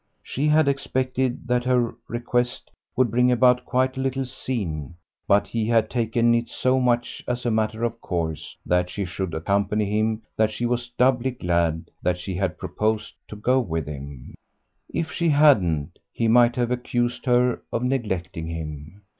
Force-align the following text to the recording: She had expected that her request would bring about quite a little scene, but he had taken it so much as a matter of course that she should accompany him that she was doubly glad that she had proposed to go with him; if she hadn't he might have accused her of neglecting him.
She 0.23 0.47
had 0.47 0.67
expected 0.67 1.47
that 1.47 1.65
her 1.65 1.93
request 2.07 2.71
would 2.95 3.11
bring 3.11 3.31
about 3.31 3.65
quite 3.65 3.95
a 3.95 3.99
little 3.99 4.25
scene, 4.25 4.95
but 5.27 5.45
he 5.45 5.67
had 5.67 5.91
taken 5.91 6.33
it 6.33 6.49
so 6.49 6.79
much 6.79 7.23
as 7.27 7.45
a 7.45 7.51
matter 7.51 7.83
of 7.83 8.01
course 8.01 8.57
that 8.65 8.89
she 8.89 9.05
should 9.05 9.35
accompany 9.35 9.85
him 9.95 10.23
that 10.37 10.49
she 10.49 10.65
was 10.65 10.89
doubly 10.97 11.29
glad 11.29 11.91
that 12.01 12.17
she 12.17 12.33
had 12.33 12.57
proposed 12.57 13.13
to 13.27 13.35
go 13.35 13.59
with 13.59 13.85
him; 13.85 14.33
if 14.91 15.11
she 15.11 15.29
hadn't 15.29 15.99
he 16.11 16.27
might 16.27 16.55
have 16.55 16.71
accused 16.71 17.27
her 17.27 17.61
of 17.71 17.83
neglecting 17.83 18.47
him. 18.47 19.03